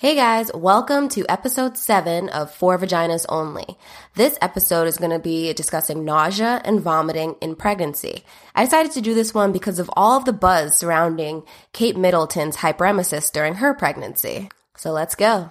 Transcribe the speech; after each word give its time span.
Hey 0.00 0.14
guys, 0.14 0.52
welcome 0.54 1.08
to 1.08 1.26
episode 1.28 1.76
7 1.76 2.28
of 2.28 2.54
Four 2.54 2.78
Vaginas 2.78 3.26
Only. 3.28 3.66
This 4.14 4.38
episode 4.40 4.86
is 4.86 4.96
going 4.96 5.10
to 5.10 5.18
be 5.18 5.52
discussing 5.54 6.04
nausea 6.04 6.62
and 6.64 6.80
vomiting 6.80 7.34
in 7.40 7.56
pregnancy. 7.56 8.22
I 8.54 8.62
decided 8.62 8.92
to 8.92 9.00
do 9.00 9.12
this 9.12 9.34
one 9.34 9.50
because 9.50 9.80
of 9.80 9.90
all 9.96 10.16
of 10.16 10.24
the 10.24 10.32
buzz 10.32 10.76
surrounding 10.76 11.42
Kate 11.72 11.96
Middleton's 11.96 12.58
hyperemesis 12.58 13.32
during 13.32 13.54
her 13.54 13.74
pregnancy. 13.74 14.50
So 14.76 14.92
let's 14.92 15.16
go. 15.16 15.50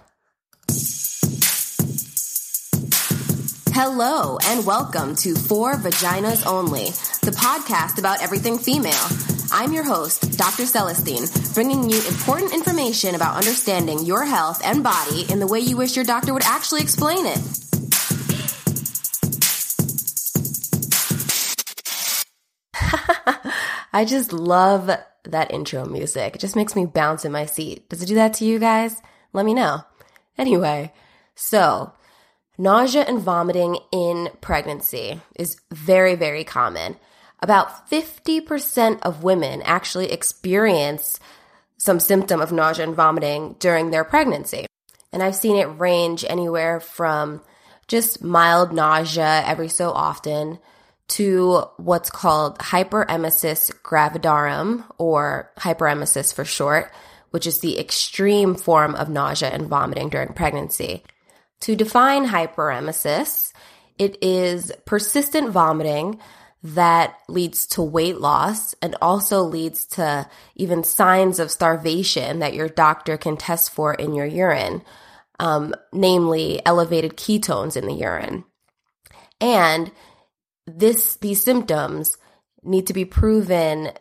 Hello 3.74 4.38
and 4.46 4.66
welcome 4.66 5.18
to 5.18 5.36
Four 5.36 5.74
Vaginas 5.74 6.48
Only, 6.48 6.86
the 7.22 7.36
podcast 7.38 8.00
about 8.00 8.24
everything 8.24 8.58
female. 8.58 9.27
I'm 9.60 9.74
your 9.74 9.86
host, 9.86 10.38
Dr. 10.38 10.68
Celestine, 10.68 11.26
bringing 11.56 11.90
you 11.90 11.98
important 12.08 12.54
information 12.54 13.16
about 13.16 13.38
understanding 13.38 14.06
your 14.06 14.24
health 14.24 14.62
and 14.64 14.84
body 14.84 15.26
in 15.32 15.40
the 15.40 15.48
way 15.48 15.60
you 15.60 15.76
wish 15.76 15.96
your 15.96 16.06
doctor 16.06 16.32
would 16.32 16.46
actually 16.46 16.82
explain 16.82 17.26
it. 17.26 17.40
I 23.94 24.06
just 24.06 24.32
love 24.32 24.92
that 25.24 25.52
intro 25.52 25.86
music. 25.86 26.36
It 26.36 26.40
just 26.40 26.56
makes 26.56 26.76
me 26.76 26.86
bounce 26.86 27.26
in 27.26 27.32
my 27.32 27.48
seat. 27.48 27.90
Does 27.90 28.04
it 28.04 28.06
do 28.06 28.14
that 28.14 28.36
to 28.36 28.46
you 28.46 28.60
guys? 28.60 29.02
Let 29.34 29.44
me 29.44 29.56
know. 29.56 29.82
Anyway, 30.38 30.94
so 31.34 31.94
nausea 32.60 33.06
and 33.06 33.20
vomiting 33.20 33.80
in 33.92 34.30
pregnancy 34.40 35.20
is 35.36 35.60
very, 35.72 36.14
very 36.14 36.44
common 36.44 36.98
about 37.40 37.90
50% 37.90 39.00
of 39.02 39.24
women 39.24 39.62
actually 39.64 40.12
experience 40.12 41.20
some 41.78 42.00
symptom 42.00 42.42
of 42.42 42.52
nausea 42.52 42.86
and 42.86 42.96
vomiting 42.96 43.56
during 43.60 43.92
their 43.92 44.04
pregnancy. 44.04 44.66
And 45.14 45.22
I've 45.22 45.36
seen 45.36 45.56
it 45.56 45.66
range 45.66 46.26
anywhere 46.28 46.80
from 46.80 47.42
just 47.88 48.24
mild 48.24 48.74
nausea 48.74 49.44
every 49.46 49.70
so 49.70 49.92
often 49.92 50.60
to 51.10 51.64
what's 51.78 52.10
called 52.10 52.60
hyperemesis 52.60 53.72
gravidarum 53.82 54.84
or 54.98 55.52
hyperemesis 55.58 56.34
for 56.34 56.44
short, 56.44 56.92
which 57.32 57.48
is 57.48 57.60
the 57.60 57.80
extreme 57.80 58.56
form 58.56 58.96
of 58.96 59.10
nausea 59.10 59.50
and 59.50 59.68
vomiting 59.68 60.10
during 60.10 60.34
pregnancy. 60.34 61.04
To 61.62 61.76
define 61.76 62.28
hyperemesis, 62.28 63.54
it 63.98 64.18
is 64.22 64.72
persistent 64.86 65.52
vomiting 65.52 66.20
that 66.64 67.20
leads 67.28 67.68
to 67.68 67.82
weight 67.82 68.20
loss 68.20 68.74
and 68.82 68.96
also 69.02 69.44
leads 69.44 69.86
to 69.86 70.28
even 70.56 70.84
signs 70.84 71.40
of 71.40 71.52
starvation 71.52 72.40
that 72.40 72.54
your 72.54 72.68
doctor 72.68 73.18
can 73.18 73.38
test 73.38 73.72
for 73.72 73.94
in 73.94 74.14
your 74.14 74.26
urine, 74.26 74.82
um, 75.40 75.74
namely 75.94 76.66
elevated 76.66 77.16
ketones 77.16 77.78
in 77.78 77.86
the 77.86 77.94
urine. 77.94 78.44
And 79.40 79.92
this, 80.66 81.16
these 81.18 81.44
symptoms 81.44 82.18
need 82.64 82.88
to 82.88 82.94
be 82.94 83.06
proven 83.06 83.92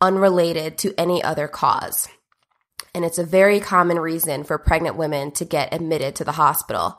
unrelated 0.00 0.78
to 0.78 0.94
any 0.98 1.22
other 1.22 1.48
cause. 1.48 2.08
And 2.94 3.04
it's 3.04 3.18
a 3.18 3.24
very 3.24 3.60
common 3.60 3.98
reason 3.98 4.44
for 4.44 4.56
pregnant 4.56 4.96
women 4.96 5.32
to 5.32 5.44
get 5.44 5.74
admitted 5.74 6.16
to 6.16 6.24
the 6.24 6.32
hospital. 6.32 6.98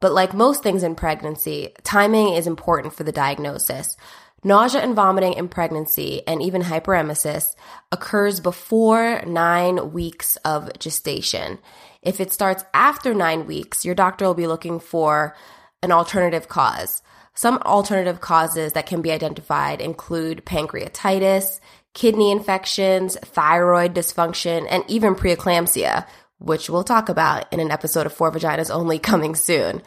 But 0.00 0.12
like 0.12 0.32
most 0.32 0.62
things 0.62 0.82
in 0.82 0.94
pregnancy, 0.94 1.74
timing 1.82 2.34
is 2.34 2.46
important 2.46 2.94
for 2.94 3.04
the 3.04 3.12
diagnosis. 3.12 3.96
Nausea 4.44 4.80
and 4.80 4.94
vomiting 4.94 5.32
in 5.32 5.48
pregnancy 5.48 6.22
and 6.26 6.40
even 6.40 6.62
hyperemesis 6.62 7.56
occurs 7.90 8.38
before 8.38 9.22
nine 9.26 9.92
weeks 9.92 10.36
of 10.44 10.70
gestation. 10.78 11.58
If 12.02 12.20
it 12.20 12.32
starts 12.32 12.64
after 12.72 13.14
nine 13.14 13.46
weeks, 13.46 13.84
your 13.84 13.96
doctor 13.96 14.26
will 14.26 14.34
be 14.34 14.46
looking 14.46 14.78
for 14.78 15.34
an 15.82 15.90
alternative 15.90 16.48
cause. 16.48 17.02
Some 17.34 17.58
alternative 17.58 18.20
causes 18.20 18.72
that 18.72 18.86
can 18.86 19.02
be 19.02 19.10
identified 19.10 19.80
include 19.80 20.44
pancreatitis, 20.44 21.58
kidney 21.94 22.30
infections, 22.30 23.16
thyroid 23.16 23.94
dysfunction, 23.94 24.66
and 24.70 24.84
even 24.86 25.16
preeclampsia, 25.16 26.06
which 26.38 26.70
we'll 26.70 26.84
talk 26.84 27.08
about 27.08 27.52
in 27.52 27.60
an 27.60 27.70
episode 27.70 28.06
of 28.06 28.12
Four 28.12 28.32
Vaginas 28.32 28.74
Only 28.74 28.98
coming 29.10 29.34
soon. 29.34 29.82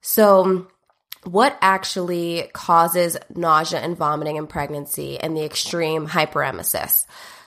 So, 0.00 0.68
what 1.24 1.56
actually 1.62 2.50
causes 2.52 3.16
nausea 3.34 3.80
and 3.80 3.96
vomiting 3.96 4.36
in 4.36 4.46
pregnancy 4.46 5.18
and 5.18 5.36
the 5.36 5.44
extreme 5.44 6.06
hyperemesis? 6.06 7.06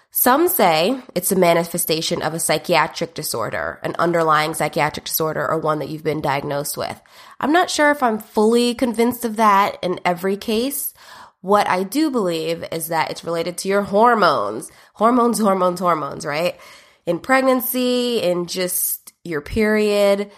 Some 0.09 0.47
say 0.47 1.00
it's 1.13 1.31
a 1.31 1.35
manifestation 1.35 2.23
of 2.23 2.34
a 2.34 2.40
psychiatric 2.40 3.13
disorder, 3.13 3.79
an 3.84 3.96
underlying 4.00 4.56
psychiatric 4.56 5.06
disorder, 5.06 5.47
or 5.47 5.59
one 5.59 5.78
that 5.78 5.90
you've 5.90 6.03
been 6.03 6.22
diagnosed 6.22 6.75
with. 6.75 7.00
I'm 7.40 7.51
not 7.51 7.69
sure 7.69 7.91
if 7.91 8.01
I'm 8.01 8.17
fully 8.17 8.73
convinced 8.73 9.25
of 9.25 9.35
that 9.35 9.78
in 9.84 10.00
every 10.03 10.35
case. 10.35 10.96
What 11.41 11.69
I 11.69 11.84
do 11.84 12.09
believe 12.09 12.66
is 12.72 12.88
that 12.88 13.12
it's 13.12 13.23
related 13.23 13.59
to 13.59 13.67
your 13.67 13.84
hormones. 13.84 14.72
Hormones, 14.94 15.38
hormones, 15.38 15.79
hormones, 15.79 16.25
right? 16.25 16.59
In 17.07 17.19
pregnancy, 17.19 18.22
in 18.22 18.45
just 18.45 19.13
your 19.23 19.41
period, 19.41 20.29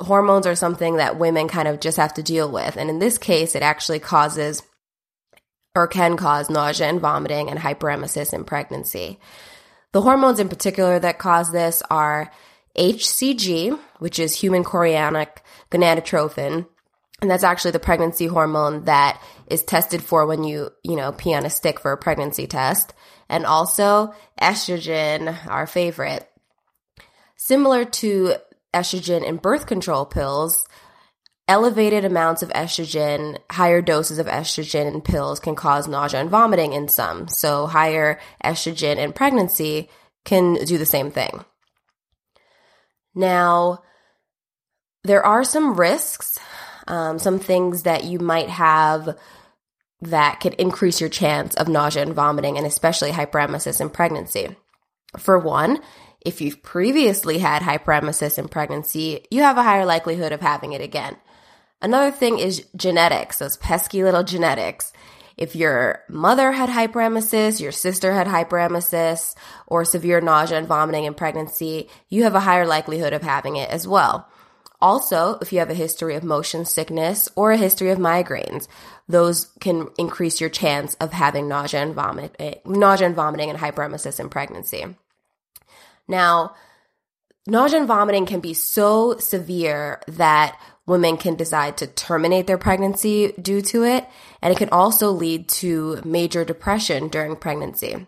hormones 0.00 0.46
are 0.46 0.56
something 0.56 0.96
that 0.96 1.18
women 1.18 1.46
kind 1.46 1.68
of 1.68 1.78
just 1.78 1.98
have 1.98 2.14
to 2.14 2.22
deal 2.22 2.50
with. 2.50 2.76
And 2.76 2.90
in 2.90 2.98
this 2.98 3.18
case, 3.18 3.54
it 3.54 3.62
actually 3.62 4.00
causes 4.00 4.62
or 5.74 5.86
can 5.86 6.16
cause 6.16 6.48
nausea 6.48 6.88
and 6.88 7.00
vomiting 7.00 7.50
and 7.50 7.60
hyperemesis 7.60 8.32
in 8.32 8.44
pregnancy. 8.44 9.20
The 9.92 10.00
hormones 10.00 10.40
in 10.40 10.48
particular 10.48 10.98
that 10.98 11.18
cause 11.18 11.52
this 11.52 11.82
are 11.90 12.32
HCG, 12.78 13.78
which 13.98 14.18
is 14.18 14.34
human 14.34 14.64
chorionic 14.64 15.28
gonadotropin, 15.70 16.66
and 17.22 17.30
that's 17.30 17.44
actually 17.44 17.70
the 17.70 17.78
pregnancy 17.78 18.26
hormone 18.26 18.84
that 18.84 19.22
is 19.48 19.62
tested 19.62 20.02
for 20.02 20.26
when 20.26 20.44
you, 20.44 20.70
you 20.82 20.96
know, 20.96 21.12
pee 21.12 21.34
on 21.34 21.46
a 21.46 21.50
stick 21.50 21.80
for 21.80 21.92
a 21.92 21.96
pregnancy 21.96 22.46
test 22.46 22.92
and 23.28 23.46
also 23.46 24.14
estrogen, 24.40 25.36
our 25.46 25.66
favorite. 25.66 26.28
Similar 27.36 27.84
to 27.86 28.34
estrogen 28.74 29.24
in 29.24 29.36
birth 29.36 29.66
control 29.66 30.04
pills, 30.04 30.66
elevated 31.48 32.04
amounts 32.04 32.42
of 32.42 32.50
estrogen, 32.50 33.38
higher 33.50 33.80
doses 33.80 34.18
of 34.18 34.26
estrogen 34.26 34.92
in 34.92 35.00
pills 35.00 35.40
can 35.40 35.54
cause 35.54 35.88
nausea 35.88 36.20
and 36.20 36.30
vomiting 36.30 36.72
in 36.72 36.88
some. 36.88 37.28
So 37.28 37.66
higher 37.66 38.18
estrogen 38.44 38.96
in 38.96 39.12
pregnancy 39.12 39.88
can 40.24 40.54
do 40.54 40.76
the 40.76 40.86
same 40.86 41.10
thing. 41.10 41.44
Now, 43.14 43.82
there 45.04 45.24
are 45.24 45.44
some 45.44 45.78
risks, 45.78 46.38
um, 46.86 47.18
some 47.18 47.38
things 47.38 47.82
that 47.82 48.04
you 48.04 48.18
might 48.18 48.48
have 48.48 49.16
that 50.00 50.40
could 50.40 50.54
increase 50.54 51.00
your 51.00 51.10
chance 51.10 51.54
of 51.54 51.68
nausea 51.68 52.02
and 52.02 52.14
vomiting, 52.14 52.56
and 52.56 52.66
especially 52.66 53.10
hyperemesis 53.10 53.80
in 53.80 53.90
pregnancy. 53.90 54.54
For 55.18 55.38
one, 55.38 55.80
if 56.24 56.40
you've 56.40 56.62
previously 56.62 57.38
had 57.38 57.62
hyperemesis 57.62 58.38
in 58.38 58.48
pregnancy, 58.48 59.24
you 59.30 59.42
have 59.42 59.56
a 59.56 59.62
higher 59.62 59.86
likelihood 59.86 60.32
of 60.32 60.40
having 60.40 60.72
it 60.72 60.80
again. 60.80 61.16
Another 61.80 62.10
thing 62.10 62.38
is 62.38 62.66
genetics, 62.74 63.38
those 63.38 63.56
pesky 63.56 64.02
little 64.02 64.24
genetics. 64.24 64.92
If 65.36 65.54
your 65.54 66.02
mother 66.08 66.50
had 66.52 66.70
hyperemesis, 66.70 67.60
your 67.60 67.72
sister 67.72 68.12
had 68.12 68.26
hyperemesis, 68.26 69.34
or 69.66 69.84
severe 69.84 70.20
nausea 70.20 70.58
and 70.58 70.66
vomiting 70.66 71.04
in 71.04 71.14
pregnancy, 71.14 71.88
you 72.08 72.22
have 72.22 72.34
a 72.34 72.40
higher 72.40 72.66
likelihood 72.66 73.12
of 73.12 73.22
having 73.22 73.56
it 73.56 73.68
as 73.70 73.86
well. 73.86 74.28
Also, 74.80 75.38
if 75.40 75.52
you 75.52 75.58
have 75.58 75.70
a 75.70 75.74
history 75.74 76.14
of 76.14 76.22
motion 76.22 76.64
sickness 76.64 77.28
or 77.34 77.52
a 77.52 77.56
history 77.56 77.90
of 77.90 77.98
migraines, 77.98 78.68
those 79.08 79.46
can 79.60 79.88
increase 79.96 80.40
your 80.40 80.50
chance 80.50 80.94
of 80.96 81.12
having 81.12 81.48
nausea 81.48 81.82
and 81.82 81.94
vomit, 81.94 82.34
eh, 82.38 82.54
nausea 82.64 83.06
and 83.06 83.16
vomiting 83.16 83.48
and 83.48 83.58
hyperemesis 83.58 84.20
in 84.20 84.28
pregnancy. 84.28 84.84
Now, 86.06 86.54
nausea 87.46 87.80
and 87.80 87.88
vomiting 87.88 88.26
can 88.26 88.40
be 88.40 88.54
so 88.54 89.16
severe 89.18 90.02
that 90.08 90.58
women 90.86 91.16
can 91.16 91.36
decide 91.36 91.78
to 91.78 91.86
terminate 91.86 92.46
their 92.46 92.58
pregnancy 92.58 93.32
due 93.40 93.60
to 93.60 93.84
it, 93.84 94.06
and 94.42 94.52
it 94.52 94.58
can 94.58 94.68
also 94.70 95.10
lead 95.10 95.48
to 95.48 96.00
major 96.04 96.44
depression 96.44 97.08
during 97.08 97.34
pregnancy 97.34 98.06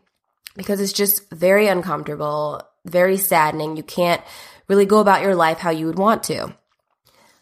because 0.57 0.81
it's 0.81 0.93
just 0.93 1.31
very 1.31 1.69
uncomfortable, 1.69 2.63
very 2.85 3.17
saddening. 3.17 3.77
You 3.77 3.83
can't 3.83 4.23
really 4.69 4.87
go 4.87 4.99
about 4.99 5.23
your 5.23 5.35
life 5.35 5.59
how 5.59 5.71
you 5.71 5.87
would 5.87 5.99
want 5.99 6.25
to. 6.25 6.55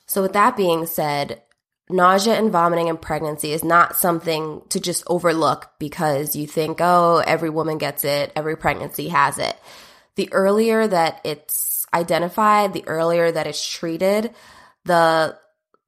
So, 0.07 0.23
with 0.23 0.33
that 0.35 0.57
being 0.57 0.87
said, 0.87 1.43
nausea 1.89 2.35
and 2.35 2.51
vomiting 2.51 2.89
in 2.89 2.97
pregnancy 2.97 3.53
is 3.53 3.65
not 3.65 3.97
something 3.97 4.63
to 4.71 4.81
just 4.81 5.05
overlook 5.07 5.71
because 5.79 6.35
you 6.35 6.47
think, 6.47 6.79
oh, 6.81 7.23
every 7.27 7.51
woman 7.51 7.79
gets 7.79 8.05
it, 8.05 8.33
every 8.35 8.57
pregnancy 8.57 9.09
has 9.09 9.39
it. 9.39 9.57
The 10.17 10.33
earlier 10.33 10.87
that 10.87 11.21
it's 11.25 11.87
identified, 11.93 12.73
the 12.73 12.87
earlier 12.87 13.31
that 13.31 13.47
it's 13.47 13.69
treated, 13.69 14.35
the 14.85 15.37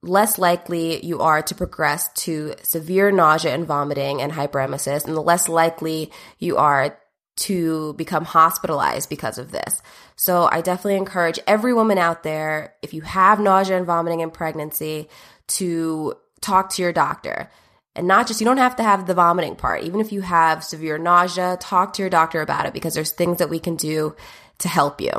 less 0.01 0.37
likely 0.37 1.05
you 1.05 1.19
are 1.19 1.41
to 1.41 1.55
progress 1.55 2.09
to 2.13 2.55
severe 2.63 3.11
nausea 3.11 3.53
and 3.53 3.65
vomiting 3.65 4.21
and 4.21 4.31
hyperemesis, 4.31 5.05
and 5.05 5.15
the 5.15 5.21
less 5.21 5.49
likely 5.49 6.11
you 6.37 6.57
are 6.57 6.97
to 7.39 7.93
become 7.93 8.25
hospitalized 8.25 9.09
because 9.09 9.37
of 9.37 9.51
this. 9.51 9.81
So 10.15 10.49
I 10.51 10.61
definitely 10.61 10.97
encourage 10.97 11.39
every 11.47 11.73
woman 11.73 11.97
out 11.97 12.23
there, 12.23 12.73
if 12.81 12.93
you 12.93 13.01
have 13.01 13.39
nausea 13.39 13.77
and 13.77 13.85
vomiting 13.85 14.19
in 14.19 14.29
pregnancy, 14.29 15.07
to 15.47 16.15
talk 16.41 16.69
to 16.71 16.81
your 16.81 16.91
doctor. 16.91 17.49
And 17.95 18.07
not 18.07 18.27
just, 18.27 18.41
you 18.41 18.45
don't 18.45 18.57
have 18.57 18.75
to 18.75 18.83
have 18.83 19.07
the 19.07 19.13
vomiting 19.13 19.55
part. 19.55 19.83
Even 19.83 20.01
if 20.01 20.11
you 20.11 20.21
have 20.21 20.63
severe 20.63 20.97
nausea, 20.97 21.57
talk 21.59 21.93
to 21.93 22.01
your 22.01 22.09
doctor 22.09 22.41
about 22.41 22.65
it 22.65 22.73
because 22.73 22.93
there's 22.93 23.11
things 23.11 23.39
that 23.39 23.49
we 23.49 23.59
can 23.59 23.77
do 23.77 24.15
to 24.59 24.67
help 24.67 24.99
you. 24.99 25.11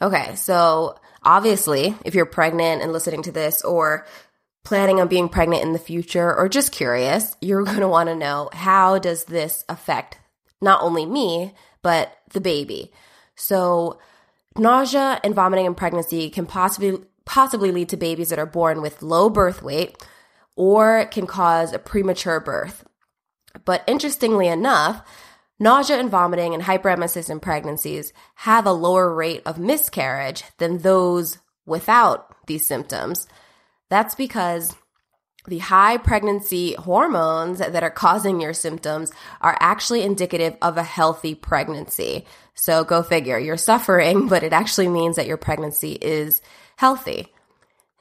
Okay, 0.00 0.34
so 0.34 0.98
obviously, 1.22 1.94
if 2.04 2.14
you're 2.14 2.26
pregnant 2.26 2.82
and 2.82 2.92
listening 2.92 3.22
to 3.22 3.32
this 3.32 3.62
or 3.62 4.04
planning 4.64 5.00
on 5.00 5.08
being 5.08 5.28
pregnant 5.28 5.62
in 5.62 5.72
the 5.72 5.78
future 5.78 6.34
or 6.36 6.48
just 6.48 6.72
curious, 6.72 7.36
you're 7.40 7.64
going 7.64 7.80
to 7.80 7.88
want 7.88 8.08
to 8.08 8.16
know 8.16 8.50
how 8.52 8.98
does 8.98 9.24
this 9.24 9.64
affect 9.68 10.18
not 10.62 10.82
only 10.82 11.04
me, 11.04 11.54
but 11.82 12.16
the 12.32 12.40
baby. 12.40 12.92
So, 13.34 13.98
nausea 14.56 15.20
and 15.24 15.34
vomiting 15.34 15.66
in 15.66 15.74
pregnancy 15.74 16.30
can 16.30 16.46
possibly 16.46 17.04
possibly 17.24 17.70
lead 17.70 17.88
to 17.88 17.96
babies 17.96 18.30
that 18.30 18.38
are 18.38 18.46
born 18.46 18.82
with 18.82 19.02
low 19.02 19.30
birth 19.30 19.62
weight 19.62 19.96
or 20.56 21.06
can 21.06 21.26
cause 21.26 21.72
a 21.72 21.78
premature 21.78 22.40
birth. 22.40 22.84
But 23.64 23.84
interestingly 23.86 24.48
enough, 24.48 25.02
nausea 25.58 25.98
and 25.98 26.10
vomiting 26.10 26.54
and 26.54 26.62
hyperemesis 26.62 27.30
in 27.30 27.40
pregnancies 27.40 28.12
have 28.36 28.66
a 28.66 28.72
lower 28.72 29.14
rate 29.14 29.42
of 29.46 29.58
miscarriage 29.58 30.44
than 30.58 30.78
those 30.78 31.38
without 31.64 32.34
these 32.46 32.66
symptoms. 32.66 33.26
That's 33.88 34.14
because 34.14 34.74
the 35.46 35.58
high 35.58 35.96
pregnancy 35.96 36.74
hormones 36.74 37.58
that 37.58 37.82
are 37.82 37.90
causing 37.90 38.40
your 38.40 38.52
symptoms 38.52 39.12
are 39.40 39.56
actually 39.60 40.02
indicative 40.02 40.56
of 40.62 40.76
a 40.76 40.82
healthy 40.82 41.34
pregnancy. 41.34 42.26
So 42.54 42.84
go 42.84 43.02
figure, 43.02 43.38
you're 43.38 43.56
suffering, 43.56 44.28
but 44.28 44.42
it 44.42 44.52
actually 44.52 44.88
means 44.88 45.16
that 45.16 45.26
your 45.26 45.36
pregnancy 45.36 45.92
is 45.92 46.40
healthy. 46.76 47.32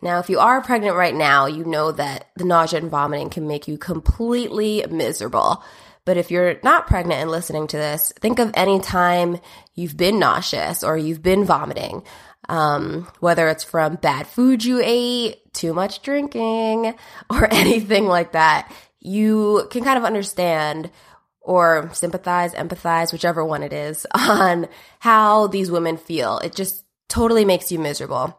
Now, 0.03 0.19
if 0.19 0.29
you 0.29 0.39
are 0.39 0.63
pregnant 0.63 0.95
right 0.95 1.13
now, 1.13 1.45
you 1.45 1.63
know 1.63 1.91
that 1.91 2.29
the 2.35 2.43
nausea 2.43 2.79
and 2.79 2.89
vomiting 2.89 3.29
can 3.29 3.47
make 3.47 3.67
you 3.67 3.77
completely 3.77 4.83
miserable. 4.89 5.63
But 6.05 6.17
if 6.17 6.31
you're 6.31 6.57
not 6.63 6.87
pregnant 6.87 7.21
and 7.21 7.29
listening 7.29 7.67
to 7.67 7.77
this, 7.77 8.11
think 8.19 8.39
of 8.39 8.51
any 8.55 8.79
time 8.79 9.39
you've 9.75 9.95
been 9.95 10.17
nauseous 10.17 10.83
or 10.83 10.97
you've 10.97 11.21
been 11.21 11.45
vomiting. 11.45 12.03
Um, 12.51 13.07
whether 13.21 13.47
it's 13.47 13.63
from 13.63 13.95
bad 13.95 14.27
food 14.27 14.65
you 14.65 14.81
ate, 14.83 15.53
too 15.53 15.73
much 15.73 16.01
drinking, 16.01 16.93
or 17.29 17.51
anything 17.51 18.07
like 18.07 18.33
that, 18.33 18.69
you 18.99 19.67
can 19.71 19.85
kind 19.85 19.97
of 19.97 20.03
understand 20.03 20.91
or 21.39 21.89
sympathize, 21.93 22.53
empathize, 22.53 23.13
whichever 23.13 23.43
one 23.45 23.63
it 23.63 23.71
is, 23.71 24.05
on 24.13 24.67
how 24.99 25.47
these 25.47 25.71
women 25.71 25.95
feel. 25.95 26.39
It 26.39 26.53
just 26.53 26.83
totally 27.07 27.45
makes 27.45 27.71
you 27.71 27.79
miserable. 27.79 28.37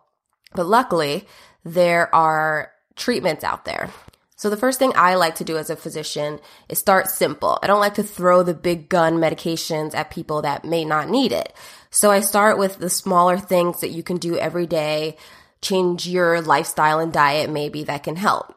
But 0.54 0.66
luckily, 0.66 1.26
there 1.64 2.14
are 2.14 2.70
treatments 2.96 3.44
out 3.44 3.64
there. 3.64 3.90
So 4.36 4.50
the 4.50 4.56
first 4.56 4.78
thing 4.78 4.92
I 4.94 5.14
like 5.14 5.36
to 5.36 5.44
do 5.44 5.56
as 5.56 5.70
a 5.70 5.76
physician 5.76 6.38
is 6.68 6.78
start 6.78 7.08
simple. 7.08 7.58
I 7.62 7.66
don't 7.66 7.80
like 7.80 7.94
to 7.94 8.02
throw 8.02 8.42
the 8.42 8.54
big 8.54 8.88
gun 8.88 9.18
medications 9.18 9.94
at 9.94 10.10
people 10.10 10.42
that 10.42 10.64
may 10.64 10.84
not 10.84 11.08
need 11.08 11.32
it. 11.32 11.54
So 11.92 12.10
I 12.10 12.20
start 12.20 12.58
with 12.58 12.78
the 12.78 12.90
smaller 12.90 13.38
things 13.38 13.80
that 13.80 13.90
you 13.90 14.02
can 14.02 14.16
do 14.16 14.36
every 14.36 14.66
day, 14.66 15.18
change 15.60 16.08
your 16.08 16.40
lifestyle 16.40 16.98
and 16.98 17.12
diet 17.12 17.50
maybe 17.50 17.84
that 17.84 18.02
can 18.02 18.16
help. 18.16 18.54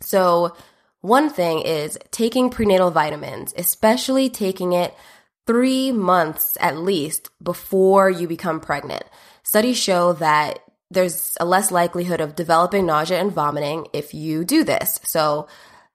So 0.00 0.56
one 1.00 1.30
thing 1.30 1.60
is 1.60 1.98
taking 2.12 2.48
prenatal 2.48 2.92
vitamins, 2.92 3.52
especially 3.56 4.30
taking 4.30 4.72
it 4.72 4.94
three 5.46 5.90
months 5.90 6.56
at 6.60 6.78
least 6.78 7.28
before 7.42 8.08
you 8.08 8.28
become 8.28 8.60
pregnant. 8.60 9.02
Studies 9.42 9.76
show 9.76 10.12
that 10.14 10.60
there's 10.92 11.36
a 11.40 11.44
less 11.44 11.72
likelihood 11.72 12.20
of 12.20 12.36
developing 12.36 12.86
nausea 12.86 13.20
and 13.20 13.32
vomiting 13.32 13.88
if 13.92 14.14
you 14.14 14.44
do 14.44 14.62
this. 14.62 15.00
So 15.02 15.48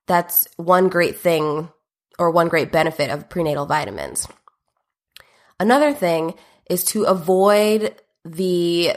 that's 0.07 0.45
one 0.57 0.89
great 0.89 1.19
thing 1.19 1.69
or 2.19 2.31
one 2.31 2.49
great 2.49 2.71
benefit 2.71 3.09
of 3.09 3.29
prenatal 3.29 3.65
vitamins. 3.65 4.27
Another 5.57 5.93
thing 5.93 6.33
is 6.69 6.83
to 6.85 7.03
avoid 7.03 7.95
the 8.23 8.95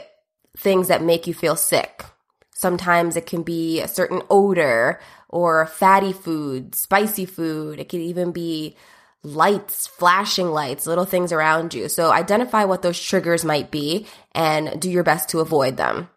things 0.57 0.87
that 0.87 1.03
make 1.03 1.27
you 1.27 1.33
feel 1.33 1.55
sick. 1.55 2.03
Sometimes 2.51 3.15
it 3.15 3.25
can 3.25 3.43
be 3.43 3.79
a 3.79 3.87
certain 3.87 4.21
odor 4.29 4.99
or 5.29 5.65
fatty 5.67 6.11
food, 6.11 6.75
spicy 6.75 7.25
food. 7.25 7.79
It 7.79 7.87
could 7.87 8.01
even 8.01 8.31
be 8.31 8.75
lights, 9.23 9.87
flashing 9.87 10.47
lights, 10.47 10.87
little 10.87 11.05
things 11.05 11.31
around 11.31 11.73
you. 11.73 11.87
So 11.89 12.11
identify 12.11 12.65
what 12.65 12.81
those 12.81 13.01
triggers 13.01 13.45
might 13.45 13.71
be 13.71 14.07
and 14.33 14.79
do 14.81 14.89
your 14.89 15.03
best 15.03 15.29
to 15.29 15.39
avoid 15.39 15.77
them. 15.77 16.09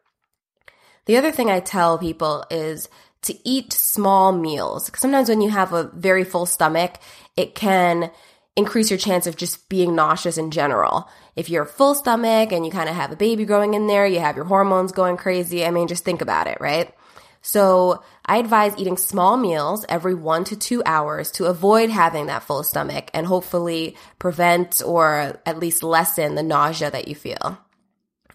The 1.06 1.16
other 1.16 1.32
thing 1.32 1.50
I 1.50 1.60
tell 1.60 1.98
people 1.98 2.44
is 2.50 2.88
to 3.22 3.48
eat 3.48 3.72
small 3.72 4.32
meals. 4.32 4.90
Sometimes 4.96 5.28
when 5.28 5.40
you 5.40 5.50
have 5.50 5.72
a 5.72 5.90
very 5.94 6.24
full 6.24 6.46
stomach, 6.46 6.98
it 7.36 7.54
can 7.54 8.10
increase 8.56 8.90
your 8.90 8.98
chance 8.98 9.26
of 9.26 9.36
just 9.36 9.68
being 9.68 9.94
nauseous 9.94 10.38
in 10.38 10.50
general. 10.50 11.08
If 11.34 11.48
you're 11.48 11.64
full 11.64 11.94
stomach 11.94 12.52
and 12.52 12.64
you 12.64 12.70
kind 12.72 12.88
of 12.88 12.94
have 12.94 13.12
a 13.12 13.16
baby 13.16 13.44
growing 13.44 13.74
in 13.74 13.86
there, 13.86 14.06
you 14.06 14.20
have 14.20 14.36
your 14.36 14.44
hormones 14.44 14.92
going 14.92 15.16
crazy. 15.16 15.64
I 15.64 15.70
mean, 15.70 15.88
just 15.88 16.04
think 16.04 16.20
about 16.20 16.46
it, 16.46 16.58
right? 16.60 16.94
So 17.42 18.02
I 18.24 18.36
advise 18.36 18.76
eating 18.78 18.96
small 18.96 19.36
meals 19.36 19.84
every 19.88 20.14
one 20.14 20.44
to 20.44 20.56
two 20.56 20.82
hours 20.86 21.32
to 21.32 21.46
avoid 21.46 21.90
having 21.90 22.26
that 22.26 22.44
full 22.44 22.62
stomach 22.62 23.10
and 23.12 23.26
hopefully 23.26 23.96
prevent 24.18 24.80
or 24.84 25.40
at 25.44 25.58
least 25.58 25.82
lessen 25.82 26.36
the 26.36 26.42
nausea 26.42 26.90
that 26.90 27.08
you 27.08 27.16
feel. 27.16 27.58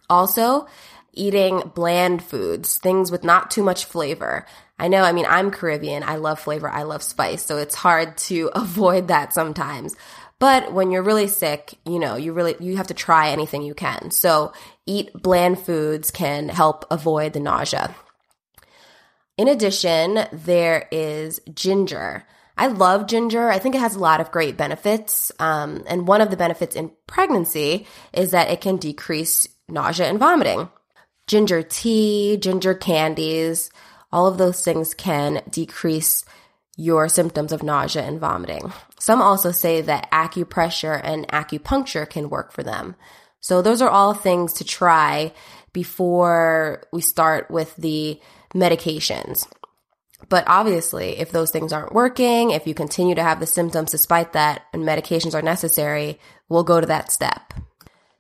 Also, 0.10 0.68
eating 1.14 1.72
bland 1.74 2.24
foods, 2.24 2.78
things 2.78 3.12
with 3.12 3.24
not 3.24 3.50
too 3.50 3.64
much 3.64 3.86
flavor. 3.86 4.46
I 4.78 4.90
know, 4.90 5.04
I 5.04 5.12
mean, 5.12 5.26
I'm 5.28 5.52
Caribbean. 5.52 6.04
I 6.04 6.18
love 6.18 6.40
flavor. 6.40 6.70
I 6.70 6.84
love 6.84 7.02
spice. 7.02 7.44
So 7.44 7.58
it's 7.58 7.76
hard 7.76 8.18
to 8.18 8.52
avoid 8.56 9.08
that 9.08 9.34
sometimes. 9.34 9.96
But 10.40 10.72
when 10.72 10.92
you're 10.92 11.04
really 11.04 11.28
sick, 11.28 11.74
you 11.86 12.00
know, 12.00 12.16
you 12.16 12.32
really, 12.32 12.56
you 12.60 12.78
have 12.78 12.88
to 12.88 12.94
try 12.94 13.30
anything 13.30 13.64
you 13.64 13.74
can. 13.74 14.12
So 14.12 14.54
eat 14.86 15.12
bland 15.14 15.60
foods 15.60 16.12
can 16.12 16.50
help 16.50 16.86
avoid 16.92 17.34
the 17.34 17.40
nausea. 17.40 17.96
In 19.38 19.48
addition, 19.48 20.20
there 20.32 20.88
is 20.92 21.40
ginger. 21.54 22.24
I 22.58 22.68
love 22.68 23.08
ginger. 23.08 23.50
I 23.50 23.60
think 23.60 23.76
it 23.76 23.82
has 23.82 23.96
a 23.96 24.00
lot 24.00 24.20
of 24.20 24.32
great 24.32 24.58
benefits. 24.58 25.32
Um, 25.40 25.84
and 25.88 26.08
one 26.08 26.22
of 26.22 26.32
the 26.32 26.38
benefits 26.38 26.76
in 26.76 26.92
pregnancy 27.06 27.88
is 28.14 28.32
that 28.32 28.50
it 28.50 28.62
can 28.62 28.78
decrease 28.78 29.48
nausea 29.68 30.08
and 30.08 30.20
vomiting. 30.20 30.70
Ginger 31.28 31.62
tea, 31.62 32.38
ginger 32.38 32.74
candies, 32.74 33.70
all 34.12 34.28
of 34.28 34.38
those 34.38 34.64
things 34.64 34.94
can 34.94 35.44
decrease 35.50 36.24
your 36.78 37.10
symptoms 37.10 37.52
of 37.52 37.64
nausea 37.64 38.04
and 38.04 38.20
vomiting. 38.20 38.72
Some 39.00 39.22
also 39.22 39.52
say 39.52 39.82
that 39.82 40.10
acupressure 40.12 41.02
and 41.04 41.28
acupuncture 41.30 42.08
can 42.10 42.30
work 42.30 42.52
for 42.52 42.64
them. 42.64 42.96
So 43.42 43.62
those 43.62 43.82
are 43.82 43.90
all 43.90 44.14
things 44.14 44.54
to 44.54 44.64
try 44.64 45.34
before 45.74 46.84
we 46.94 47.02
start 47.02 47.52
with 47.52 47.76
the 47.76 48.20
medications. 48.54 49.48
But 50.30 50.46
obviously, 50.48 51.18
if 51.18 51.32
those 51.32 51.52
things 51.52 51.74
aren't 51.74 51.94
working, 51.94 52.52
if 52.52 52.66
you 52.66 52.74
continue 52.74 53.16
to 53.16 53.24
have 53.24 53.40
the 53.40 53.48
symptoms 53.48 53.92
despite 53.92 54.34
that 54.34 54.64
and 54.74 54.84
medications 54.84 55.34
are 55.34 55.42
necessary, 55.42 56.20
we'll 56.50 56.64
go 56.64 56.82
to 56.82 56.88
that 56.88 57.12
step. 57.12 57.54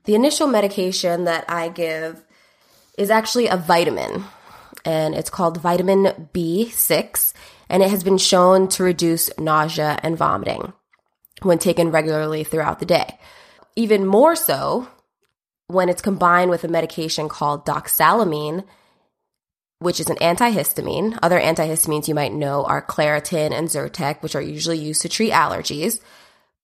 The 0.05 0.15
initial 0.15 0.47
medication 0.47 1.25
that 1.25 1.45
I 1.49 1.69
give 1.69 2.23
is 2.97 3.09
actually 3.09 3.47
a 3.47 3.57
vitamin, 3.57 4.23
and 4.85 5.13
it's 5.15 5.29
called 5.29 5.61
vitamin 5.61 6.29
B6, 6.33 7.33
and 7.69 7.83
it 7.83 7.89
has 7.89 8.03
been 8.03 8.17
shown 8.17 8.67
to 8.69 8.83
reduce 8.83 9.29
nausea 9.37 9.99
and 10.03 10.17
vomiting 10.17 10.73
when 11.41 11.59
taken 11.59 11.91
regularly 11.91 12.43
throughout 12.43 12.79
the 12.79 12.85
day. 12.85 13.19
Even 13.75 14.05
more 14.05 14.35
so 14.35 14.87
when 15.67 15.89
it's 15.89 16.01
combined 16.01 16.49
with 16.49 16.63
a 16.63 16.67
medication 16.67 17.29
called 17.29 17.65
doxylamine 17.65 18.63
which 19.79 19.99
is 19.99 20.09
an 20.09 20.17
antihistamine. 20.17 21.17
Other 21.21 21.39
antihistamines 21.39 22.07
you 22.07 22.15
might 22.15 22.33
know 22.33 22.65
are 22.65 22.81
Claritin 22.81 23.51
and 23.51 23.67
Zyrtec, 23.67 24.21
which 24.21 24.35
are 24.35 24.41
usually 24.41 24.79
used 24.79 25.03
to 25.03 25.09
treat 25.09 25.31
allergies. 25.31 25.99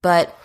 But 0.02 0.38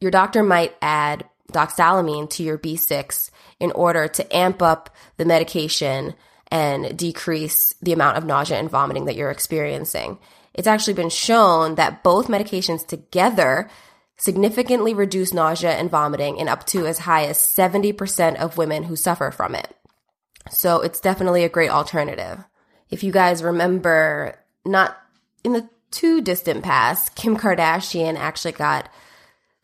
your 0.00 0.10
doctor 0.10 0.42
might 0.42 0.74
add 0.82 1.24
doxylamine 1.52 2.30
to 2.30 2.42
your 2.42 2.58
B6 2.58 3.30
in 3.60 3.70
order 3.72 4.08
to 4.08 4.36
amp 4.36 4.62
up 4.62 4.90
the 5.16 5.24
medication 5.24 6.14
and 6.52 6.98
decrease 6.98 7.74
the 7.80 7.94
amount 7.94 8.18
of 8.18 8.26
nausea 8.26 8.58
and 8.58 8.68
vomiting 8.68 9.06
that 9.06 9.16
you're 9.16 9.30
experiencing. 9.30 10.18
It's 10.52 10.68
actually 10.68 10.92
been 10.92 11.08
shown 11.08 11.76
that 11.76 12.02
both 12.02 12.28
medications 12.28 12.86
together 12.86 13.70
significantly 14.18 14.92
reduce 14.92 15.32
nausea 15.32 15.70
and 15.72 15.90
vomiting 15.90 16.36
in 16.36 16.48
up 16.48 16.66
to 16.66 16.86
as 16.86 16.98
high 16.98 17.24
as 17.24 17.38
70% 17.38 18.36
of 18.36 18.58
women 18.58 18.82
who 18.82 18.96
suffer 18.96 19.30
from 19.30 19.54
it. 19.54 19.74
So 20.50 20.82
it's 20.82 21.00
definitely 21.00 21.44
a 21.44 21.48
great 21.48 21.70
alternative. 21.70 22.44
If 22.90 23.02
you 23.02 23.12
guys 23.12 23.42
remember, 23.42 24.38
not 24.66 24.98
in 25.42 25.54
the 25.54 25.66
too 25.90 26.20
distant 26.20 26.62
past, 26.62 27.14
Kim 27.14 27.34
Kardashian 27.34 28.16
actually 28.16 28.52
got 28.52 28.90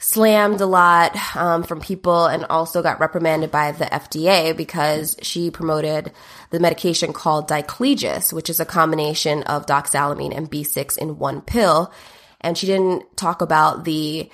slammed 0.01 0.61
a 0.61 0.67
lot 0.67 1.17
um, 1.37 1.65
from 1.65 1.81
people 1.81 2.27
and 2.27 2.45
also 2.45 2.83
got 2.83 3.01
reprimanded 3.01 3.51
by 3.51 3.73
the 3.73 3.87
FDA 3.87 4.57
because 4.57 5.17
she 5.23 5.51
promoted 5.51 6.13
the 6.51 6.61
medication 6.61 7.13
called 7.13 7.49
Diclegis, 7.49 8.33
which 8.33 8.49
is 8.49 8.61
a 8.61 8.65
combination 8.65 9.43
of 9.45 9.67
doxylamine 9.67 10.37
and 10.37 10.51
B6 10.51 10.99
in 10.99 11.19
one 11.19 11.41
pill. 11.41 11.93
And 12.41 12.57
she 12.57 12.67
didn't 12.67 13.17
talk 13.17 13.43
about 13.43 13.85
the 13.85 14.31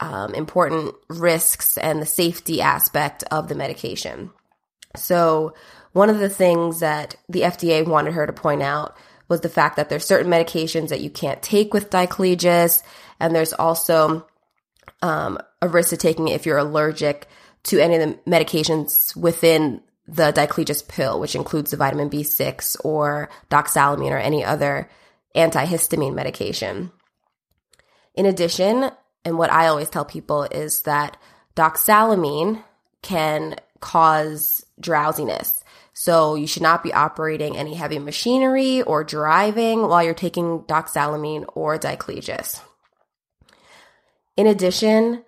um, 0.00 0.34
important 0.34 0.94
risks 1.08 1.76
and 1.76 2.00
the 2.00 2.06
safety 2.06 2.62
aspect 2.62 3.22
of 3.30 3.48
the 3.48 3.54
medication. 3.54 4.30
So, 4.94 5.54
one 5.92 6.10
of 6.10 6.18
the 6.18 6.28
things 6.28 6.80
that 6.80 7.16
the 7.28 7.42
FDA 7.42 7.86
wanted 7.86 8.14
her 8.14 8.26
to 8.26 8.32
point 8.32 8.62
out 8.62 8.96
was 9.28 9.40
the 9.40 9.48
fact 9.48 9.76
that 9.76 9.88
there's 9.88 10.04
certain 10.04 10.30
medications 10.30 10.88
that 10.88 11.00
you 11.00 11.08
can't 11.08 11.42
take 11.42 11.72
with 11.72 11.90
Diclegis, 11.90 12.82
and 13.18 13.34
there's 13.34 13.54
also 13.54 14.26
um, 15.02 15.38
a 15.62 15.68
risk 15.68 15.90
to 15.90 15.96
taking 15.96 16.28
it 16.28 16.34
if 16.34 16.46
you're 16.46 16.58
allergic 16.58 17.28
to 17.64 17.78
any 17.78 17.96
of 17.96 18.00
the 18.00 18.30
medications 18.30 19.16
within 19.16 19.80
the 20.08 20.32
Diclegis 20.32 20.86
pill, 20.86 21.18
which 21.18 21.34
includes 21.34 21.72
the 21.72 21.76
vitamin 21.76 22.10
B6 22.10 22.76
or 22.84 23.28
doxylamine 23.50 24.12
or 24.12 24.18
any 24.18 24.44
other 24.44 24.88
antihistamine 25.34 26.14
medication. 26.14 26.92
In 28.14 28.26
addition, 28.26 28.90
and 29.24 29.38
what 29.38 29.52
I 29.52 29.66
always 29.66 29.90
tell 29.90 30.04
people 30.04 30.44
is 30.44 30.82
that 30.82 31.16
doxylamine 31.56 32.62
can 33.02 33.56
cause 33.80 34.64
drowsiness. 34.80 35.62
So 35.92 36.34
you 36.34 36.46
should 36.46 36.62
not 36.62 36.82
be 36.82 36.92
operating 36.92 37.56
any 37.56 37.74
heavy 37.74 37.98
machinery 37.98 38.82
or 38.82 39.02
driving 39.02 39.82
while 39.82 40.02
you're 40.02 40.14
taking 40.14 40.60
doxylamine 40.60 41.46
or 41.54 41.78
Diclegis. 41.78 42.60
In 44.36 44.46
addition, 44.46 45.24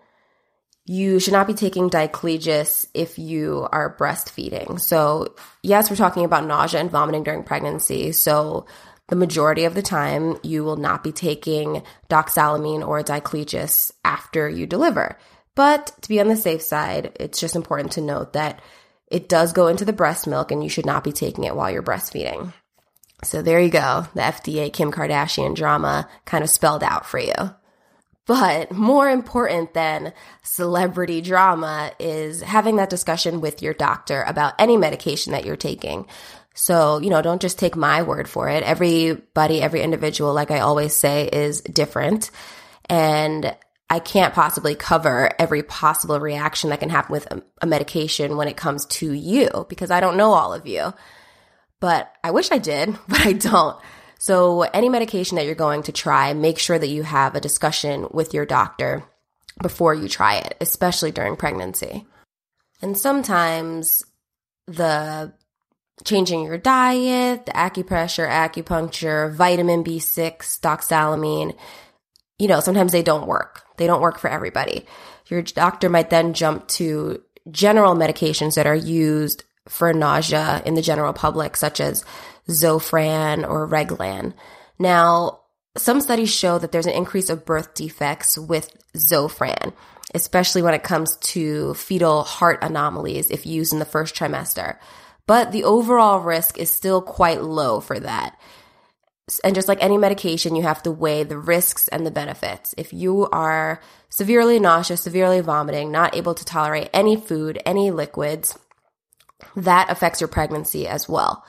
you 0.84 1.20
should 1.20 1.34
not 1.34 1.46
be 1.46 1.54
taking 1.54 1.90
Diclegis 1.90 2.86
if 2.94 3.18
you 3.18 3.68
are 3.72 3.96
breastfeeding. 3.96 4.80
So, 4.80 5.34
yes, 5.62 5.90
we're 5.90 5.96
talking 5.96 6.24
about 6.24 6.46
nausea 6.46 6.80
and 6.80 6.90
vomiting 6.90 7.24
during 7.24 7.44
pregnancy. 7.44 8.12
So, 8.12 8.66
the 9.08 9.16
majority 9.16 9.64
of 9.64 9.74
the 9.74 9.82
time, 9.82 10.38
you 10.42 10.64
will 10.64 10.76
not 10.76 11.02
be 11.02 11.12
taking 11.12 11.82
doxylamine 12.10 12.86
or 12.86 13.02
Diclegis 13.02 13.90
after 14.04 14.48
you 14.48 14.66
deliver. 14.66 15.18
But 15.54 15.92
to 16.02 16.08
be 16.08 16.20
on 16.20 16.28
the 16.28 16.36
safe 16.36 16.62
side, 16.62 17.16
it's 17.18 17.40
just 17.40 17.56
important 17.56 17.92
to 17.92 18.00
note 18.00 18.34
that 18.34 18.60
it 19.08 19.28
does 19.28 19.52
go 19.52 19.66
into 19.66 19.84
the 19.84 19.92
breast 19.92 20.26
milk 20.26 20.52
and 20.52 20.62
you 20.62 20.68
should 20.68 20.86
not 20.86 21.04
be 21.04 21.12
taking 21.12 21.44
it 21.44 21.56
while 21.56 21.70
you're 21.70 21.82
breastfeeding. 21.82 22.52
So 23.24 23.42
there 23.42 23.60
you 23.60 23.70
go. 23.70 24.06
The 24.14 24.20
FDA 24.20 24.72
Kim 24.72 24.92
Kardashian 24.92 25.56
drama 25.56 26.08
kind 26.24 26.44
of 26.44 26.50
spelled 26.50 26.84
out 26.84 27.06
for 27.06 27.18
you. 27.18 27.34
But 28.28 28.70
more 28.72 29.08
important 29.08 29.72
than 29.72 30.12
celebrity 30.42 31.22
drama 31.22 31.92
is 31.98 32.42
having 32.42 32.76
that 32.76 32.90
discussion 32.90 33.40
with 33.40 33.62
your 33.62 33.72
doctor 33.72 34.22
about 34.22 34.52
any 34.58 34.76
medication 34.76 35.32
that 35.32 35.46
you're 35.46 35.56
taking. 35.56 36.06
So, 36.52 36.98
you 36.98 37.08
know, 37.08 37.22
don't 37.22 37.40
just 37.40 37.58
take 37.58 37.74
my 37.74 38.02
word 38.02 38.28
for 38.28 38.50
it. 38.50 38.62
Everybody, 38.64 39.62
every 39.62 39.80
individual, 39.80 40.34
like 40.34 40.50
I 40.50 40.58
always 40.60 40.94
say, 40.94 41.26
is 41.32 41.62
different. 41.62 42.30
And 42.90 43.56
I 43.88 43.98
can't 43.98 44.34
possibly 44.34 44.74
cover 44.74 45.30
every 45.38 45.62
possible 45.62 46.20
reaction 46.20 46.68
that 46.68 46.80
can 46.80 46.90
happen 46.90 47.12
with 47.12 47.32
a, 47.62 47.66
medication 47.66 48.36
when 48.36 48.48
it 48.48 48.58
comes 48.58 48.84
to 48.86 49.10
you 49.10 49.64
because 49.70 49.90
I 49.90 50.00
don't 50.00 50.18
know 50.18 50.32
all 50.32 50.52
of 50.52 50.66
you. 50.66 50.92
But 51.80 52.12
I 52.22 52.32
wish 52.32 52.52
I 52.52 52.58
did, 52.58 52.94
but 53.08 53.24
I 53.24 53.32
don't. 53.32 53.78
So, 54.18 54.62
any 54.62 54.88
medication 54.88 55.36
that 55.36 55.46
you're 55.46 55.54
going 55.54 55.84
to 55.84 55.92
try, 55.92 56.34
make 56.34 56.58
sure 56.58 56.78
that 56.78 56.88
you 56.88 57.04
have 57.04 57.34
a 57.34 57.40
discussion 57.40 58.08
with 58.10 58.34
your 58.34 58.44
doctor 58.44 59.04
before 59.62 59.94
you 59.94 60.08
try 60.08 60.36
it, 60.36 60.56
especially 60.60 61.12
during 61.12 61.36
pregnancy. 61.36 62.06
And 62.82 62.96
sometimes 62.96 64.04
the 64.66 65.32
changing 66.04 66.44
your 66.44 66.58
diet, 66.58 67.46
the 67.46 67.52
acupressure, 67.52 68.28
acupuncture, 68.28 69.32
vitamin 69.32 69.82
B6, 69.82 70.60
doxylamine, 70.60 71.56
you 72.38 72.46
know, 72.48 72.60
sometimes 72.60 72.92
they 72.92 73.02
don't 73.02 73.26
work. 73.26 73.62
They 73.76 73.86
don't 73.86 74.00
work 74.00 74.18
for 74.18 74.30
everybody. 74.30 74.86
Your 75.26 75.42
doctor 75.42 75.88
might 75.88 76.10
then 76.10 76.34
jump 76.34 76.68
to 76.68 77.22
general 77.50 77.94
medications 77.94 78.54
that 78.54 78.66
are 78.66 78.74
used 78.74 79.44
for 79.68 79.92
nausea 79.92 80.62
in 80.64 80.74
the 80.74 80.82
general 80.82 81.12
public, 81.12 81.56
such 81.56 81.80
as 81.80 82.04
Zofran 82.48 83.46
or 83.48 83.68
Reglan. 83.68 84.34
Now, 84.78 85.40
some 85.76 86.00
studies 86.00 86.34
show 86.34 86.58
that 86.58 86.72
there's 86.72 86.86
an 86.86 86.92
increase 86.92 87.30
of 87.30 87.44
birth 87.44 87.74
defects 87.74 88.38
with 88.38 88.70
Zofran, 88.96 89.72
especially 90.14 90.62
when 90.62 90.74
it 90.74 90.82
comes 90.82 91.16
to 91.18 91.74
fetal 91.74 92.22
heart 92.22 92.58
anomalies 92.62 93.30
if 93.30 93.46
used 93.46 93.72
in 93.72 93.78
the 93.78 93.84
first 93.84 94.14
trimester. 94.14 94.78
But 95.26 95.52
the 95.52 95.64
overall 95.64 96.20
risk 96.20 96.58
is 96.58 96.70
still 96.70 97.02
quite 97.02 97.42
low 97.42 97.80
for 97.80 98.00
that. 98.00 98.38
And 99.44 99.54
just 99.54 99.68
like 99.68 99.82
any 99.82 99.98
medication, 99.98 100.56
you 100.56 100.62
have 100.62 100.82
to 100.84 100.90
weigh 100.90 101.22
the 101.22 101.36
risks 101.36 101.86
and 101.88 102.06
the 102.06 102.10
benefits. 102.10 102.74
If 102.78 102.94
you 102.94 103.28
are 103.30 103.82
severely 104.08 104.58
nauseous, 104.58 105.02
severely 105.02 105.40
vomiting, 105.40 105.92
not 105.92 106.16
able 106.16 106.34
to 106.34 106.44
tolerate 106.46 106.88
any 106.94 107.16
food, 107.16 107.60
any 107.66 107.90
liquids, 107.90 108.58
that 109.56 109.90
affects 109.90 110.20
your 110.20 110.28
pregnancy 110.28 110.86
as 110.86 111.08
well. 111.08 111.44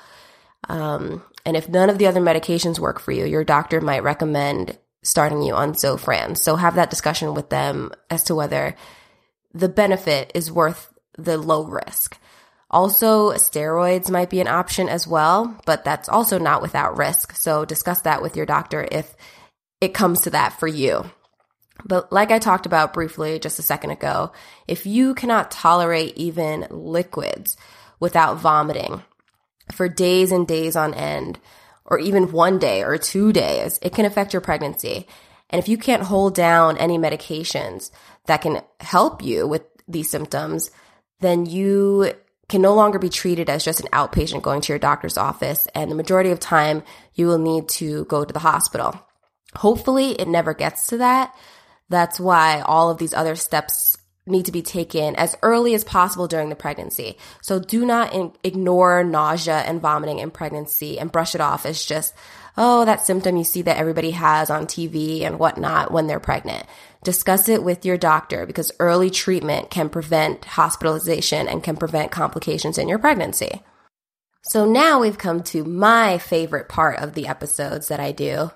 Um, 0.67 1.23
and 1.45 1.55
if 1.55 1.69
none 1.69 1.89
of 1.89 1.97
the 1.97 2.07
other 2.07 2.21
medications 2.21 2.79
work 2.79 2.99
for 2.99 3.11
you, 3.11 3.25
your 3.25 3.43
doctor 3.43 3.81
might 3.81 4.03
recommend 4.03 4.77
starting 5.03 5.41
you 5.41 5.53
on 5.53 5.73
Zofran. 5.73 6.37
So 6.37 6.55
have 6.55 6.75
that 6.75 6.89
discussion 6.89 7.33
with 7.33 7.49
them 7.49 7.91
as 8.09 8.23
to 8.25 8.35
whether 8.35 8.75
the 9.53 9.69
benefit 9.69 10.31
is 10.35 10.51
worth 10.51 10.93
the 11.17 11.37
low 11.37 11.65
risk. 11.65 12.17
Also, 12.71 13.31
steroids 13.31 14.11
might 14.11 14.29
be 14.29 14.41
an 14.41 14.47
option 14.47 14.89
as 14.89 15.07
well, 15.07 15.59
but 15.65 15.83
that's 15.83 16.07
also 16.07 16.37
not 16.37 16.61
without 16.61 16.97
risk. 16.97 17.35
So 17.35 17.65
discuss 17.65 18.01
that 18.01 18.21
with 18.21 18.35
your 18.35 18.45
doctor 18.45 18.87
if 18.91 19.15
it 19.81 19.93
comes 19.93 20.21
to 20.21 20.29
that 20.31 20.59
for 20.59 20.67
you. 20.67 21.09
But 21.85 22.11
like 22.11 22.31
I 22.31 22.39
talked 22.39 22.65
about 22.65 22.93
briefly 22.93 23.39
just 23.39 23.59
a 23.59 23.63
second 23.63 23.91
ago, 23.91 24.31
if 24.67 24.85
you 24.85 25.13
cannot 25.13 25.51
tolerate 25.51 26.17
even 26.17 26.67
liquids 26.69 27.57
without 27.99 28.37
vomiting 28.37 29.01
for 29.71 29.87
days 29.87 30.31
and 30.31 30.47
days 30.47 30.75
on 30.75 30.93
end, 30.93 31.39
or 31.85 31.99
even 31.99 32.31
one 32.31 32.59
day 32.59 32.83
or 32.83 32.97
two 32.97 33.33
days, 33.33 33.79
it 33.81 33.93
can 33.93 34.05
affect 34.05 34.33
your 34.33 34.41
pregnancy. 34.41 35.07
And 35.49 35.59
if 35.59 35.67
you 35.67 35.77
can't 35.77 36.03
hold 36.03 36.35
down 36.35 36.77
any 36.77 36.97
medications 36.97 37.91
that 38.25 38.41
can 38.41 38.61
help 38.79 39.23
you 39.23 39.47
with 39.47 39.63
these 39.87 40.09
symptoms, 40.09 40.69
then 41.19 41.45
you 41.45 42.13
can 42.47 42.61
no 42.61 42.75
longer 42.75 42.99
be 42.99 43.09
treated 43.09 43.49
as 43.49 43.63
just 43.63 43.79
an 43.79 43.87
outpatient 43.91 44.41
going 44.41 44.61
to 44.61 44.73
your 44.73 44.79
doctor's 44.79 45.17
office. 45.17 45.67
And 45.73 45.89
the 45.89 45.95
majority 45.95 46.31
of 46.31 46.39
time, 46.39 46.83
you 47.15 47.27
will 47.27 47.39
need 47.39 47.69
to 47.69 48.05
go 48.05 48.23
to 48.23 48.33
the 48.33 48.39
hospital. 48.39 48.99
Hopefully, 49.55 50.11
it 50.11 50.27
never 50.27 50.53
gets 50.53 50.87
to 50.87 50.97
that. 50.97 51.35
That's 51.89 52.19
why 52.19 52.61
all 52.61 52.89
of 52.89 52.97
these 52.97 53.13
other 53.13 53.35
steps 53.35 53.97
need 54.29 54.45
to 54.45 54.51
be 54.51 54.61
taken 54.61 55.15
as 55.15 55.35
early 55.41 55.73
as 55.73 55.83
possible 55.83 56.27
during 56.27 56.49
the 56.49 56.55
pregnancy. 56.55 57.17
So 57.41 57.59
do 57.59 57.85
not 57.85 58.13
in- 58.13 58.33
ignore 58.43 59.03
nausea 59.03 59.57
and 59.59 59.81
vomiting 59.81 60.19
in 60.19 60.31
pregnancy 60.31 60.99
and 60.99 61.11
brush 61.11 61.35
it 61.35 61.41
off 61.41 61.65
as 61.65 61.83
just, 61.83 62.13
oh, 62.55 62.85
that 62.85 63.05
symptom 63.05 63.37
you 63.37 63.43
see 63.43 63.63
that 63.63 63.77
everybody 63.77 64.11
has 64.11 64.49
on 64.49 64.67
TV 64.67 65.23
and 65.23 65.39
whatnot 65.39 65.91
when 65.91 66.07
they're 66.07 66.19
pregnant. 66.19 66.65
Discuss 67.03 67.49
it 67.49 67.63
with 67.63 67.85
your 67.85 67.97
doctor 67.97 68.45
because 68.45 68.71
early 68.79 69.09
treatment 69.09 69.71
can 69.71 69.89
prevent 69.89 70.45
hospitalization 70.45 71.47
and 71.47 71.63
can 71.63 71.75
prevent 71.75 72.11
complications 72.11 72.77
in 72.77 72.87
your 72.87 72.99
pregnancy. 72.99 73.61
So 74.43 74.65
now 74.65 74.99
we've 74.99 75.17
come 75.17 75.43
to 75.43 75.63
my 75.63 76.17
favorite 76.17 76.69
part 76.69 76.99
of 76.99 77.13
the 77.13 77.27
episodes 77.27 77.87
that 77.89 77.99
I 77.99 78.11
do. 78.11 78.51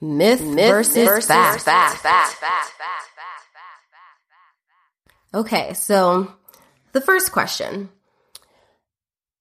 Myth, 0.00 0.42
Myth 0.42 0.70
versus, 0.70 1.04
versus 1.04 1.26
fact. 1.26 1.62
fact. 1.62 1.96
fact. 1.98 2.36
Okay, 5.34 5.74
so 5.74 6.32
the 6.92 7.00
first 7.00 7.32
question. 7.32 7.90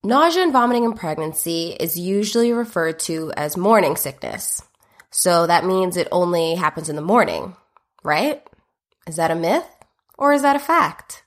Nausea 0.04 0.44
and 0.44 0.54
vomiting 0.54 0.84
in 0.84 0.94
pregnancy 0.94 1.76
is 1.80 1.98
usually 1.98 2.52
referred 2.52 3.00
to 3.00 3.32
as 3.36 3.58
morning 3.58 3.96
sickness. 3.96 4.62
So 5.10 5.48
that 5.48 5.66
means 5.66 5.98
it 5.98 6.08
only 6.12 6.56
happens 6.56 6.90
in 6.90 6.96
the 6.96 7.02
morning 7.02 7.56
right? 8.06 8.42
Is 9.08 9.18
that 9.18 9.32
a 9.32 9.36
myth 9.36 9.68
or 10.18 10.32
is 10.32 10.44
that 10.44 10.56
a 10.56 10.60
fact? 10.60 11.24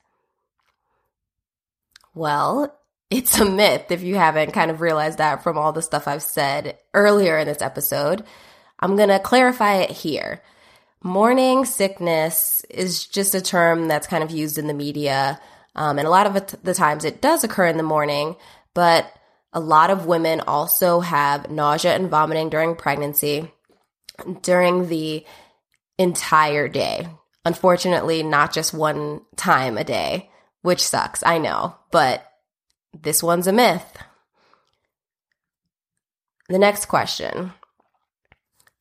Well, 2.15 2.75
it's 3.11 3.39
a 3.39 3.45
myth 3.45 3.91
if 3.91 4.03
you 4.03 4.15
haven't 4.15 4.53
kind 4.53 4.71
of 4.71 4.81
realized 4.81 5.19
that 5.19 5.43
from 5.43 5.59
all 5.59 5.73
the 5.73 5.83
stuff 5.83 6.09
I've 6.09 6.23
said 6.23 6.79
earlier 6.95 7.39
in 7.39 7.47
this 7.47 7.61
episode. 7.61 8.25
I'm 8.79 8.97
going 8.97 9.09
to 9.09 9.19
clarify 9.19 9.77
it 9.77 9.91
here. 9.91 10.43
Morning 11.03 11.65
sickness 11.65 12.65
is 12.71 13.07
just 13.07 13.35
a 13.35 13.41
term 13.41 13.89
that's 13.89 14.07
kind 14.07 14.25
of 14.25 14.31
used 14.31 14.59
in 14.59 14.67
the 14.67 14.75
media. 14.75 15.41
Um, 15.75 15.99
and 15.99 16.07
a 16.07 16.11
lot 16.11 16.27
of 16.27 16.63
the 16.63 16.75
times 16.75 17.05
it 17.05 17.21
does 17.21 17.45
occur 17.45 17.67
in 17.67 17.77
the 17.77 17.83
morning, 17.83 18.37
but 18.75 19.13
a 19.53 19.61
lot 19.61 19.91
of 19.91 20.07
women 20.07 20.41
also 20.41 21.01
have 21.01 21.51
nausea 21.51 21.95
and 21.95 22.11
vomiting 22.11 22.51
during 22.51 22.75
pregnancy, 22.75 23.53
during 24.43 24.89
the 24.89 25.25
entire 25.99 26.69
day 26.69 27.09
Unfortunately, 27.49 28.23
not 28.23 28.53
just 28.53 28.75
one 28.75 29.23
time 29.37 29.79
a 29.79 29.85
day, 29.85 30.31
which 30.61 30.87
sucks, 30.87 31.23
I 31.25 31.39
know, 31.39 31.77
but 31.91 32.23
this 32.93 33.23
one's 33.23 33.47
a 33.47 33.55
myth. 33.55 33.87
The 36.51 36.59
next 36.59 36.87
question. 36.87 37.55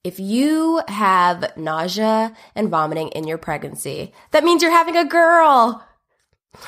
If 0.07 0.21
you 0.21 0.81
have 0.87 1.57
nausea 1.57 2.33
and 2.55 2.69
vomiting 2.69 3.09
in 3.09 3.27
your 3.27 3.37
pregnancy, 3.37 4.13
that 4.31 4.45
means 4.45 4.61
you're 4.61 4.71
having 4.71 4.95
a 4.95 5.03
girl. 5.03 5.85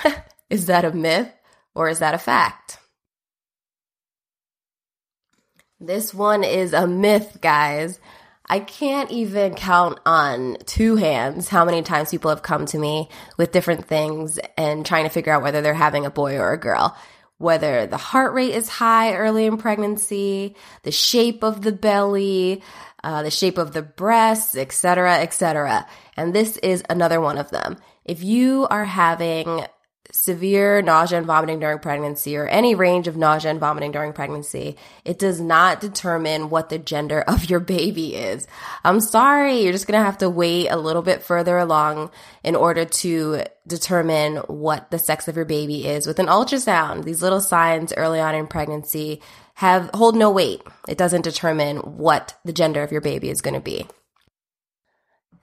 is 0.50 0.66
that 0.66 0.84
a 0.84 0.92
myth 0.92 1.32
or 1.74 1.88
is 1.88 2.00
that 2.00 2.14
a 2.14 2.18
fact? 2.18 2.80
This 5.80 6.14
one 6.14 6.44
is 6.44 6.74
a 6.74 6.86
myth, 6.86 7.38
guys. 7.40 8.02
I 8.46 8.60
can't 8.60 9.10
even 9.10 9.56
count 9.56 10.02
on 10.06 10.58
two 10.66 10.98
hands 10.98 11.48
how 11.48 11.64
many 11.64 11.82
times 11.82 12.12
people 12.12 12.32
have 12.32 12.44
come 12.44 12.66
to 12.66 12.78
me 12.78 13.08
with 13.38 13.54
different 13.54 13.86
things 13.86 14.38
and 14.58 14.86
trying 14.86 15.06
to 15.06 15.10
figure 15.10 15.32
out 15.32 15.44
whether 15.44 15.62
they're 15.62 15.74
having 15.74 16.06
a 16.06 16.12
boy 16.12 16.38
or 16.38 16.52
a 16.52 16.60
girl. 16.60 16.98
Whether 17.38 17.88
the 17.88 17.96
heart 17.96 18.34
rate 18.34 18.54
is 18.54 18.68
high 18.68 19.16
early 19.16 19.46
in 19.46 19.56
pregnancy, 19.56 20.58
the 20.84 20.92
shape 20.92 21.42
of 21.42 21.62
the 21.62 21.72
belly, 21.72 22.62
uh, 23.04 23.24
the 23.24 23.32
shape 23.32 23.58
of 23.58 23.74
the 23.74 23.82
breasts, 23.82 24.56
etc., 24.56 25.20
etc. 25.20 25.88
And 26.18 26.34
this 26.34 26.58
is 26.58 26.84
another 26.90 27.22
one 27.22 27.38
of 27.38 27.50
them. 27.50 27.78
If 28.06 28.24
you 28.24 28.68
are 28.70 28.86
having 28.86 29.66
severe 30.12 30.82
nausea 30.82 31.20
and 31.20 31.28
vomiting 31.28 31.60
during 31.60 31.80
pregnancy 31.80 32.36
or 32.36 32.48
any 32.48 32.74
range 32.74 33.08
of 33.08 33.16
nausea 33.16 33.52
and 33.52 33.60
vomiting 33.60 33.92
during 33.92 34.14
pregnancy, 34.14 34.76
it 35.06 35.20
does 35.20 35.40
not 35.40 35.80
determine 35.80 36.50
what 36.50 36.70
the 36.70 36.80
gender 36.80 37.22
of 37.22 37.50
your 37.50 37.60
baby 37.60 38.16
is. 38.16 38.48
I'm 38.84 39.00
sorry, 39.00 39.62
you're 39.62 39.72
just 39.72 39.88
gonna 39.88 40.04
have 40.04 40.18
to 40.20 40.30
wait 40.30 40.70
a 40.70 40.78
little 40.78 41.02
bit 41.02 41.24
further 41.24 41.58
along 41.58 42.12
in 42.44 42.56
order 42.56 42.86
to 42.86 43.44
determine 43.68 44.38
what 44.48 44.90
the 44.90 45.00
sex 45.00 45.28
of 45.28 45.36
your 45.36 45.46
baby 45.46 45.86
is 45.86 46.08
with 46.08 46.20
an 46.20 46.28
ultrasound. 46.28 47.04
These 47.04 47.22
little 47.22 47.42
signs 47.42 47.94
early 47.96 48.20
on 48.20 48.34
in 48.34 48.48
pregnancy 48.48 49.22
have 49.60 49.90
hold 49.94 50.16
no 50.16 50.32
weight. 50.32 50.62
It 50.88 50.98
doesn't 50.98 51.24
determine 51.24 51.80
what 51.80 52.34
the 52.46 52.54
gender 52.54 52.82
of 52.82 52.94
your 52.94 53.02
baby 53.02 53.30
is 53.30 53.42
gonna 53.42 53.60
be. 53.60 53.88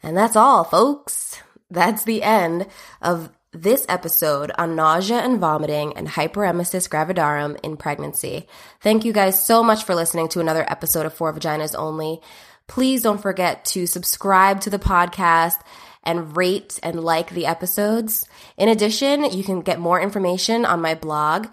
And 0.02 0.16
that's 0.16 0.36
all, 0.36 0.64
folks. 0.64 1.38
That's 1.70 2.04
the 2.04 2.22
end 2.22 2.66
of 3.02 3.30
this 3.52 3.84
episode 3.90 4.52
on 4.56 4.74
nausea 4.74 5.18
and 5.18 5.38
vomiting 5.38 5.98
and 5.98 6.08
hyperemesis 6.08 6.88
gravidarum 6.88 7.60
in 7.62 7.76
pregnancy. 7.76 8.48
Thank 8.80 9.04
you 9.04 9.12
guys 9.12 9.44
so 9.44 9.62
much 9.62 9.84
for 9.84 9.94
listening 9.94 10.28
to 10.30 10.40
another 10.40 10.64
episode 10.66 11.04
of 11.04 11.12
Four 11.12 11.34
Vaginas 11.34 11.78
Only. 11.78 12.22
Please 12.68 13.02
don't 13.02 13.20
forget 13.20 13.66
to 13.66 13.86
subscribe 13.86 14.62
to 14.62 14.70
the 14.70 14.78
podcast 14.78 15.58
and 16.02 16.34
rate 16.34 16.80
and 16.82 17.04
like 17.04 17.28
the 17.28 17.44
episodes. 17.44 18.26
In 18.56 18.70
addition, 18.70 19.30
you 19.30 19.44
can 19.44 19.60
get 19.60 19.78
more 19.78 20.00
information 20.00 20.64
on 20.64 20.80
my 20.80 20.94
blog, 20.94 21.48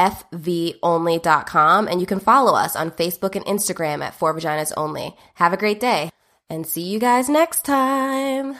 fvonly.com, 0.00 1.88
and 1.88 2.00
you 2.00 2.06
can 2.06 2.20
follow 2.20 2.54
us 2.54 2.76
on 2.76 2.90
Facebook 2.92 3.36
and 3.36 3.44
Instagram 3.44 4.02
at 4.02 4.14
Four 4.14 4.34
Vaginas 4.34 4.72
Only. 4.76 5.14
Have 5.34 5.52
a 5.52 5.58
great 5.58 5.80
day 5.80 6.10
and 6.48 6.66
see 6.66 6.82
you 6.82 6.98
guys 6.98 7.28
next 7.28 7.64
time. 7.64 8.56